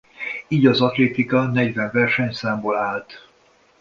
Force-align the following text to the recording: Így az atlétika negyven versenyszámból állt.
Így 0.47 0.65
az 0.65 0.81
atlétika 0.81 1.45
negyven 1.45 1.89
versenyszámból 1.93 2.75
állt. 2.77 3.27